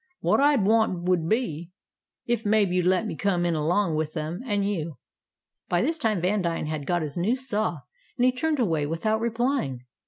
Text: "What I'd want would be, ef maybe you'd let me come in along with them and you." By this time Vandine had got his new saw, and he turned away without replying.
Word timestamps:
"What 0.21 0.39
I'd 0.39 0.65
want 0.65 1.03
would 1.03 1.29
be, 1.29 1.69
ef 2.27 2.43
maybe 2.43 2.73
you'd 2.77 2.87
let 2.87 3.05
me 3.05 3.15
come 3.15 3.45
in 3.45 3.53
along 3.53 3.93
with 3.95 4.13
them 4.13 4.41
and 4.47 4.67
you." 4.67 4.97
By 5.69 5.83
this 5.83 5.99
time 5.99 6.19
Vandine 6.21 6.65
had 6.65 6.87
got 6.87 7.03
his 7.03 7.17
new 7.19 7.35
saw, 7.35 7.81
and 8.17 8.25
he 8.25 8.31
turned 8.31 8.57
away 8.57 8.87
without 8.87 9.21
replying. 9.21 9.85